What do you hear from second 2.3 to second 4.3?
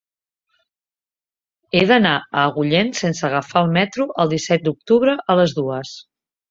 Agullent sense agafar el metro